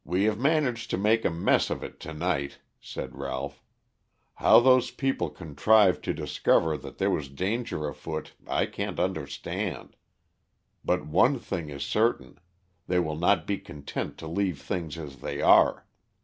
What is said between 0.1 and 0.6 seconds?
have